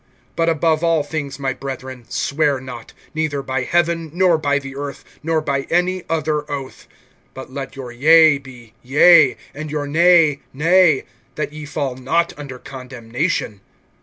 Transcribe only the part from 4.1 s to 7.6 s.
nor by the earth, nor by any other oath; but